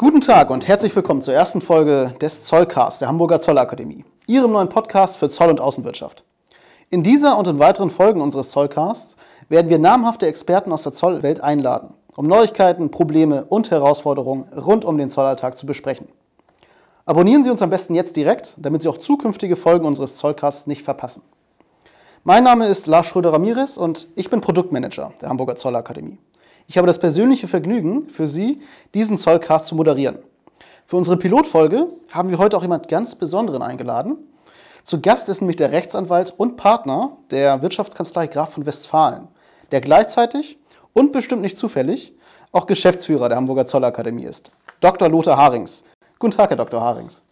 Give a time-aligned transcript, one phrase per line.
[0.00, 4.68] Guten Tag und herzlich willkommen zur ersten Folge des Zollcast der Hamburger Zollakademie, Ihrem neuen
[4.68, 6.22] Podcast für Zoll- und Außenwirtschaft.
[6.88, 9.16] In dieser und in weiteren Folgen unseres Zollcasts
[9.48, 14.98] werden wir namhafte Experten aus der Zollwelt einladen, um Neuigkeiten, Probleme und Herausforderungen rund um
[14.98, 16.06] den Zollalltag zu besprechen.
[17.04, 20.84] Abonnieren Sie uns am besten jetzt direkt, damit Sie auch zukünftige Folgen unseres Zollcasts nicht
[20.84, 21.22] verpassen.
[22.22, 26.18] Mein Name ist Lars Schröder-Ramirez und ich bin Produktmanager der Hamburger Zollakademie.
[26.70, 28.60] Ich habe das persönliche Vergnügen, für Sie
[28.92, 30.18] diesen Zollcast zu moderieren.
[30.84, 34.18] Für unsere Pilotfolge haben wir heute auch jemand ganz Besonderen eingeladen.
[34.84, 39.28] Zu Gast ist nämlich der Rechtsanwalt und Partner der Wirtschaftskanzlei Graf von Westfalen,
[39.70, 40.58] der gleichzeitig
[40.92, 42.12] und bestimmt nicht zufällig
[42.52, 44.50] auch Geschäftsführer der Hamburger Zollakademie ist.
[44.80, 45.08] Dr.
[45.08, 45.82] Lothar Harings.
[46.18, 46.82] Guten Tag, Herr Dr.
[46.82, 47.22] Harings.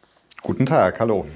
[0.43, 1.27] Guten Tag, hallo.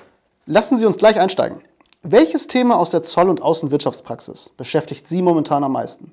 [0.46, 1.60] Lassen Sie uns gleich einsteigen.
[2.02, 6.12] Welches Thema aus der Zoll- und Außenwirtschaftspraxis beschäftigt Sie momentan am meisten?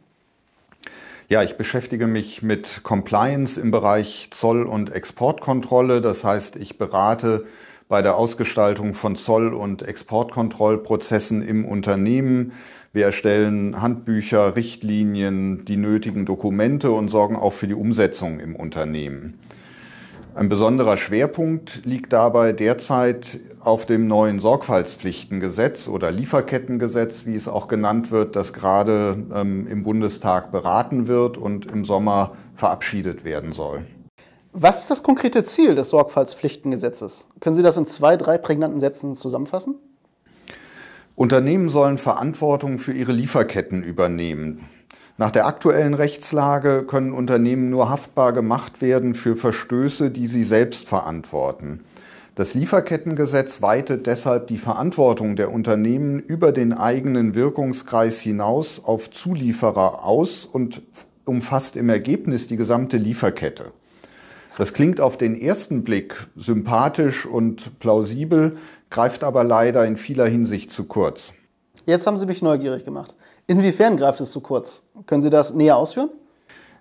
[1.30, 6.00] Ja, ich beschäftige mich mit Compliance im Bereich Zoll- und Exportkontrolle.
[6.00, 7.44] Das heißt, ich berate
[7.90, 12.54] bei der Ausgestaltung von Zoll- und Exportkontrollprozessen im Unternehmen.
[12.94, 19.38] Wir erstellen Handbücher, Richtlinien, die nötigen Dokumente und sorgen auch für die Umsetzung im Unternehmen.
[20.38, 27.68] Ein besonderer Schwerpunkt liegt dabei derzeit auf dem neuen Sorgfaltspflichtengesetz oder Lieferkettengesetz, wie es auch
[27.68, 33.88] genannt wird, das gerade ähm, im Bundestag beraten wird und im Sommer verabschiedet werden soll.
[34.54, 37.28] Was ist das konkrete Ziel des Sorgfaltspflichtengesetzes?
[37.40, 39.74] Können Sie das in zwei, drei prägnanten Sätzen zusammenfassen?
[41.16, 44.66] Unternehmen sollen Verantwortung für ihre Lieferketten übernehmen.
[45.20, 50.88] Nach der aktuellen Rechtslage können Unternehmen nur haftbar gemacht werden für Verstöße, die sie selbst
[50.88, 51.82] verantworten.
[52.36, 60.06] Das Lieferkettengesetz weitet deshalb die Verantwortung der Unternehmen über den eigenen Wirkungskreis hinaus auf Zulieferer
[60.06, 60.84] aus und
[61.26, 63.72] umfasst im Ergebnis die gesamte Lieferkette.
[64.60, 68.58] Das klingt auf den ersten Blick sympathisch und plausibel,
[68.92, 71.34] greift aber leider in vieler Hinsicht zu kurz.
[71.88, 73.16] Jetzt haben Sie mich neugierig gemacht.
[73.48, 74.84] Inwiefern greift es zu kurz?
[75.06, 76.10] Können Sie das näher ausführen?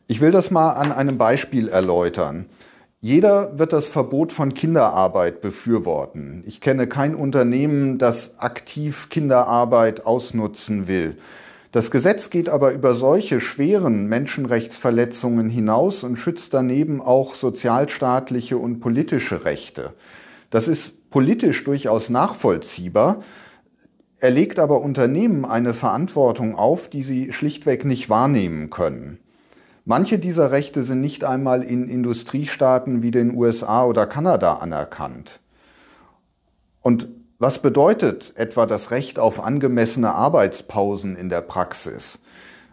[0.08, 2.46] Ich will das mal an einem Beispiel erläutern.
[3.00, 6.42] Jeder wird das Verbot von Kinderarbeit befürworten.
[6.44, 11.16] Ich kenne kein Unternehmen, das aktiv Kinderarbeit ausnutzen will.
[11.70, 18.80] Das Gesetz geht aber über solche schweren Menschenrechtsverletzungen hinaus und schützt daneben auch sozialstaatliche und
[18.80, 19.92] politische Rechte.
[20.50, 23.22] Das ist politisch durchaus nachvollziehbar,
[24.18, 29.18] er legt aber Unternehmen eine Verantwortung auf, die sie schlichtweg nicht wahrnehmen können.
[29.84, 35.38] Manche dieser Rechte sind nicht einmal in Industriestaaten wie den USA oder Kanada anerkannt.
[36.80, 42.18] Und was bedeutet etwa das Recht auf angemessene Arbeitspausen in der Praxis?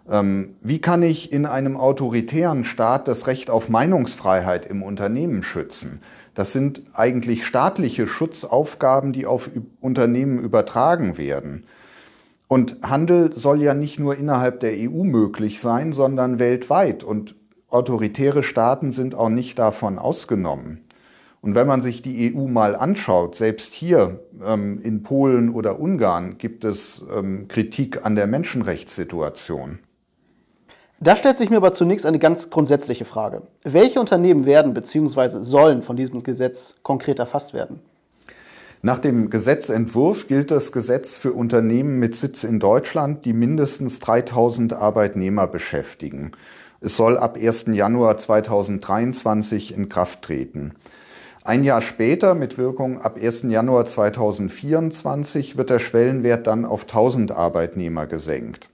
[0.09, 6.02] Ähm, wie kann ich in einem autoritären Staat das Recht auf Meinungsfreiheit im Unternehmen schützen?
[6.34, 9.50] Das sind eigentlich staatliche Schutzaufgaben, die auf
[9.81, 11.66] Unternehmen übertragen werden.
[12.47, 17.03] Und Handel soll ja nicht nur innerhalb der EU möglich sein, sondern weltweit.
[17.03, 17.36] Und
[17.69, 20.81] autoritäre Staaten sind auch nicht davon ausgenommen.
[21.42, 26.38] Und wenn man sich die EU mal anschaut, selbst hier ähm, in Polen oder Ungarn
[26.38, 29.80] gibt es ähm, Kritik an der Menschenrechtssituation.
[31.03, 33.41] Da stellt sich mir aber zunächst eine ganz grundsätzliche Frage.
[33.64, 35.44] Welche Unternehmen werden bzw.
[35.44, 37.81] sollen von diesem Gesetz konkret erfasst werden?
[38.81, 44.72] Nach dem Gesetzentwurf gilt das Gesetz für Unternehmen mit Sitz in Deutschland, die mindestens 3000
[44.72, 46.31] Arbeitnehmer beschäftigen.
[46.80, 47.66] Es soll ab 1.
[47.74, 50.72] Januar 2023 in Kraft treten.
[51.44, 53.42] Ein Jahr später, mit Wirkung ab 1.
[53.50, 58.69] Januar 2024, wird der Schwellenwert dann auf 1000 Arbeitnehmer gesenkt.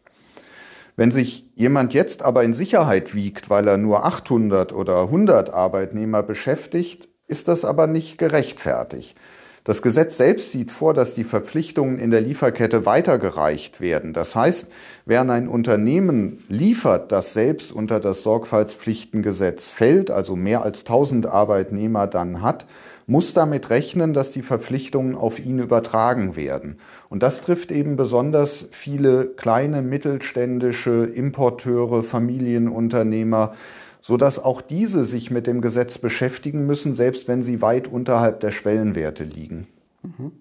[0.99, 6.23] Wenn sich jemand jetzt aber in Sicherheit wiegt, weil er nur 800 oder 100 Arbeitnehmer
[6.23, 9.15] beschäftigt, ist das aber nicht gerechtfertigt.
[9.63, 14.11] Das Gesetz selbst sieht vor, dass die Verpflichtungen in der Lieferkette weitergereicht werden.
[14.11, 14.67] Das heißt,
[15.05, 22.07] während ein Unternehmen liefert, das selbst unter das Sorgfaltspflichtengesetz fällt, also mehr als 1000 Arbeitnehmer
[22.07, 22.65] dann hat,
[23.09, 26.79] muss damit rechnen, dass die Verpflichtungen auf ihn übertragen werden.
[27.09, 33.53] Und das trifft eben besonders viele kleine mittelständische Importeure, Familienunternehmer,
[33.99, 38.39] so dass auch diese sich mit dem Gesetz beschäftigen müssen, selbst wenn sie weit unterhalb
[38.41, 39.67] der Schwellenwerte liegen.
[40.03, 40.31] Mhm.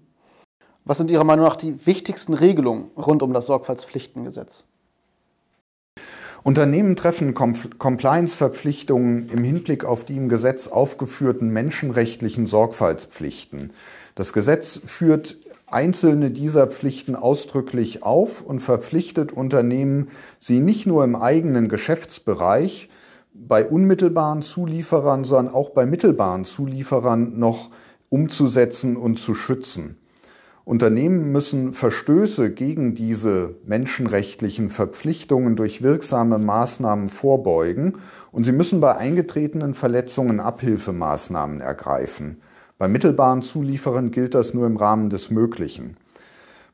[0.84, 4.64] Was sind Ihrer Meinung nach die wichtigsten Regelungen rund um das Sorgfaltspflichtengesetz?
[6.42, 13.72] Unternehmen treffen Compliance-Verpflichtungen im Hinblick auf die im Gesetz aufgeführten menschenrechtlichen Sorgfaltspflichten.
[14.14, 15.36] Das Gesetz führt
[15.66, 20.08] einzelne dieser Pflichten ausdrücklich auf und verpflichtet Unternehmen,
[20.38, 22.88] sie nicht nur im eigenen Geschäftsbereich,
[23.34, 27.70] bei unmittelbaren Zulieferern, sondern auch bei mittelbaren Zulieferern noch
[28.08, 29.96] umzusetzen und zu schützen.
[30.68, 37.94] Unternehmen müssen Verstöße gegen diese menschenrechtlichen Verpflichtungen durch wirksame Maßnahmen vorbeugen
[38.32, 42.42] und sie müssen bei eingetretenen Verletzungen Abhilfemaßnahmen ergreifen.
[42.76, 45.96] Bei mittelbaren Zulieferern gilt das nur im Rahmen des Möglichen.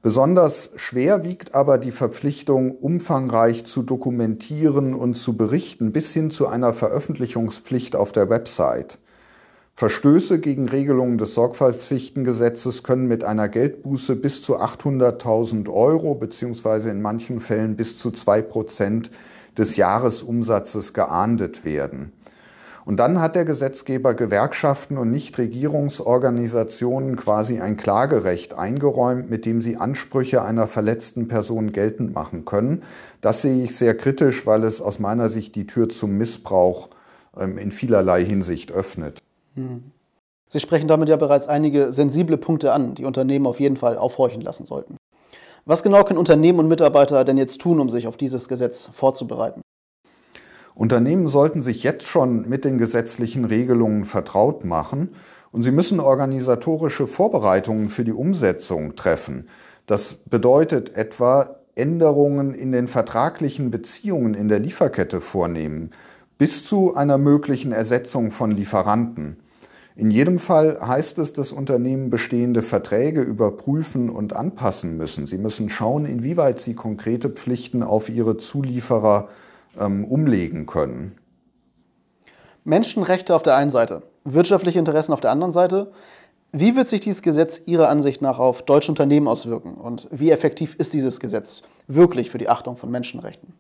[0.03, 6.49] Besonders schwer wiegt aber die Verpflichtung, umfangreich zu dokumentieren und zu berichten, bis hin zu
[6.49, 8.99] einer Veröffentlichungspflicht auf der Website.
[9.77, 17.03] Verstöße gegen Regelungen des Sorgfaltspflichtengesetzes können mit einer Geldbuße bis zu 800.000 Euro beziehungsweise in
[17.03, 19.11] manchen Fällen bis zu zwei Prozent
[19.59, 22.13] des Jahresumsatzes geahndet werden.
[22.85, 29.77] Und dann hat der Gesetzgeber Gewerkschaften und Nichtregierungsorganisationen quasi ein Klagerecht eingeräumt, mit dem sie
[29.77, 32.85] Ansprüche einer verletzten Person geltend machen können.
[33.21, 36.91] Das sehe ich sehr kritisch, weil es aus meiner Sicht die Tür zum Missbrauch
[37.37, 39.24] ähm, in vielerlei Hinsicht öffnet.
[40.49, 44.41] Sie sprechen damit ja bereits einige sensible Punkte an, die Unternehmen auf jeden Fall aufhorchen
[44.41, 44.97] lassen sollten.
[45.65, 49.63] Was genau können Unternehmen und Mitarbeiter denn jetzt tun, um sich auf dieses Gesetz vorzubereiten?
[50.75, 55.11] Unternehmen sollten sich jetzt schon mit den gesetzlichen Regelungen vertraut machen
[55.53, 59.49] und sie müssen organisatorische Vorbereitungen für die Umsetzung treffen.
[59.87, 65.93] Das bedeutet etwa Änderungen in den vertraglichen Beziehungen in der Lieferkette vornehmen,
[66.39, 69.37] bis zu einer möglichen Ersetzung von Lieferanten.
[69.97, 75.29] In jedem Fall heißt es, dass Unternehmen bestehende Verträge überprüfen und anpassen müssen.
[75.29, 79.29] Sie müssen schauen, inwieweit sie konkrete Pflichten auf ihre Zulieferer
[79.79, 81.13] ähm, umlegen können.
[82.65, 85.93] Menschenrechte auf der einen Seite, wirtschaftliche Interessen auf der anderen Seite.
[86.51, 90.75] Wie wird sich dieses Gesetz Ihrer Ansicht nach auf deutsche Unternehmen auswirken und wie effektiv
[90.77, 93.53] ist dieses Gesetz wirklich für die Achtung von Menschenrechten?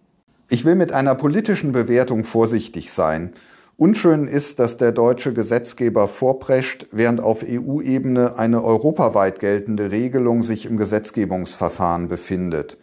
[0.48, 3.32] Ich will mit einer politischen Bewertung vorsichtig sein.
[3.76, 10.67] Unschön ist, dass der deutsche Gesetzgeber vorprescht, während auf EU-Ebene eine europaweit geltende Regelung sich
[10.67, 12.79] im Gesetzgebungsverfahren befindet.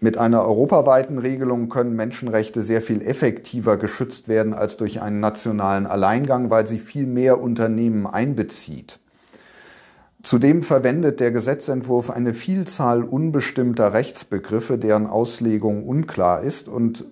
[0.00, 5.86] Mit einer europaweiten Regelung können Menschenrechte sehr viel effektiver geschützt werden als durch einen nationalen
[5.86, 9.00] Alleingang, weil sie viel mehr Unternehmen einbezieht.
[10.22, 16.68] Zudem verwendet der Gesetzentwurf eine Vielzahl unbestimmter Rechtsbegriffe, deren Auslegung unklar ist.
[16.68, 17.04] Und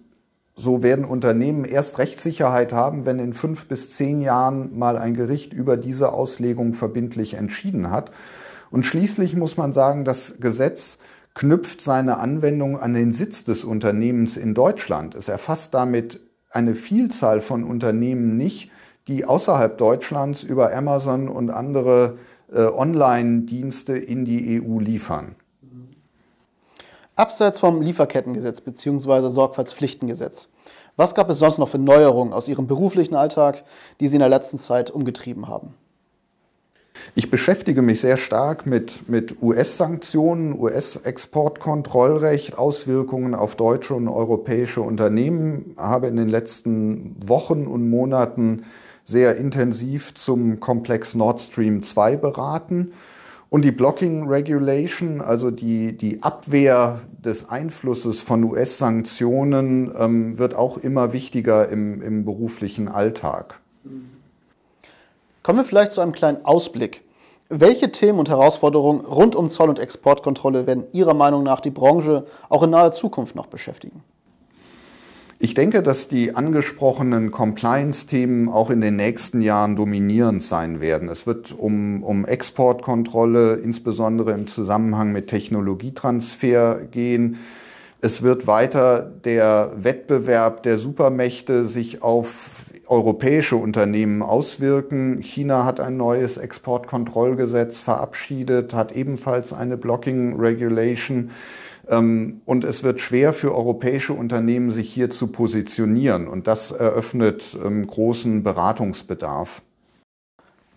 [0.54, 5.52] so werden Unternehmen erst Rechtssicherheit haben, wenn in fünf bis zehn Jahren mal ein Gericht
[5.52, 8.12] über diese Auslegung verbindlich entschieden hat.
[8.70, 10.98] Und schließlich muss man sagen, das Gesetz
[11.34, 15.14] knüpft seine Anwendung an den Sitz des Unternehmens in Deutschland.
[15.14, 16.20] Es erfasst damit
[16.50, 18.70] eine Vielzahl von Unternehmen nicht,
[19.08, 22.18] die außerhalb Deutschlands über Amazon und andere
[22.52, 25.34] äh, Online-Dienste in die EU liefern.
[27.14, 29.28] Abseits vom Lieferkettengesetz bzw.
[29.28, 30.48] Sorgfaltspflichtengesetz,
[30.96, 33.64] was gab es sonst noch für Neuerungen aus Ihrem beruflichen Alltag,
[34.00, 35.74] die Sie in der letzten Zeit umgetrieben haben?
[37.14, 45.74] Ich beschäftige mich sehr stark mit, mit US-Sanktionen, US-Exportkontrollrecht, Auswirkungen auf deutsche und europäische Unternehmen,
[45.76, 48.64] habe in den letzten Wochen und Monaten
[49.04, 52.92] sehr intensiv zum Komplex Nord Stream 2 beraten.
[53.52, 60.78] Und die Blocking Regulation, also die, die Abwehr des Einflusses von US-Sanktionen, ähm, wird auch
[60.78, 63.60] immer wichtiger im, im beruflichen Alltag.
[65.42, 67.02] Kommen wir vielleicht zu einem kleinen Ausblick.
[67.50, 72.24] Welche Themen und Herausforderungen rund um Zoll- und Exportkontrolle werden Ihrer Meinung nach die Branche
[72.48, 74.02] auch in naher Zukunft noch beschäftigen?
[75.44, 81.08] Ich denke, dass die angesprochenen Compliance-Themen auch in den nächsten Jahren dominierend sein werden.
[81.08, 87.40] Es wird um, um Exportkontrolle, insbesondere im Zusammenhang mit Technologietransfer gehen.
[88.00, 95.22] Es wird weiter der Wettbewerb der Supermächte sich auf europäische Unternehmen auswirken.
[95.22, 101.30] China hat ein neues Exportkontrollgesetz verabschiedet, hat ebenfalls eine Blocking Regulation.
[101.92, 106.26] Ähm, und es wird schwer für europäische Unternehmen, sich hier zu positionieren.
[106.26, 109.62] Und das eröffnet ähm, großen Beratungsbedarf.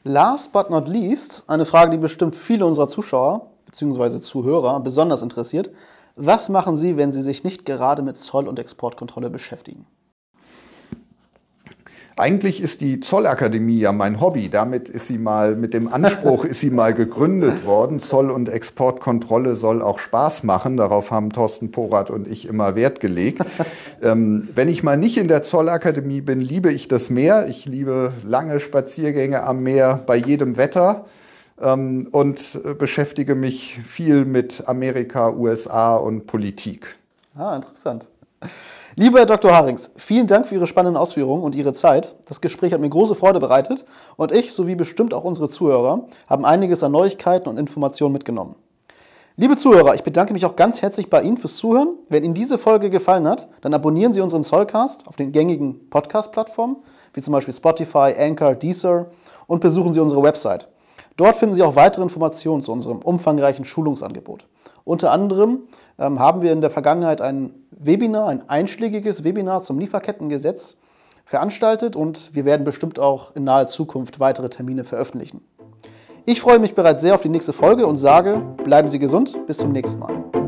[0.04, 4.20] Last but not least, eine Frage, die bestimmt viele unserer Zuschauer bzw.
[4.20, 5.72] Zuhörer besonders interessiert.
[6.16, 9.86] Was machen Sie, wenn Sie sich nicht gerade mit Zoll- und Exportkontrolle beschäftigen?
[12.18, 14.48] Eigentlich ist die Zollakademie ja mein Hobby.
[14.48, 18.00] Damit ist sie mal, mit dem Anspruch ist sie mal gegründet worden.
[18.00, 20.78] Zoll- und Exportkontrolle soll auch Spaß machen.
[20.78, 23.42] Darauf haben Thorsten Porath und ich immer Wert gelegt.
[24.02, 27.48] ähm, wenn ich mal nicht in der Zollakademie bin, liebe ich das Meer.
[27.50, 31.08] Ich liebe lange Spaziergänge am Meer bei jedem Wetter
[31.62, 36.96] ähm, und äh, beschäftige mich viel mit Amerika, USA und Politik.
[37.36, 38.08] Ah, interessant.
[38.98, 39.52] Lieber Herr Dr.
[39.52, 42.16] Harings, vielen Dank für Ihre spannenden Ausführungen und Ihre Zeit.
[42.28, 43.84] Das Gespräch hat mir große Freude bereitet
[44.16, 48.56] und ich, sowie bestimmt auch unsere Zuhörer, haben einiges an Neuigkeiten und Informationen mitgenommen.
[49.36, 51.90] Liebe Zuhörer, ich bedanke mich auch ganz herzlich bei Ihnen fürs Zuhören.
[52.08, 56.78] Wenn Ihnen diese Folge gefallen hat, dann abonnieren Sie unseren Zollcast auf den gängigen Podcast-Plattformen,
[57.14, 59.08] wie zum Beispiel Spotify, Anchor, Deezer
[59.48, 60.70] und besuchen Sie unsere Website.
[61.18, 64.46] Dort finden Sie auch weitere Informationen zu unserem umfangreichen Schulungsangebot.
[64.86, 65.64] Unter anderem
[66.00, 70.78] ähm, haben wir in der Vergangenheit ein Webinar, ein einschlägiges Webinar zum Lieferkettengesetz
[71.26, 75.42] veranstaltet und wir werden bestimmt auch in naher Zukunft weitere Termine veröffentlichen.
[76.26, 79.58] Ich freue mich bereits sehr auf die nächste Folge und sage, bleiben Sie gesund, bis
[79.58, 80.45] zum nächsten Mal.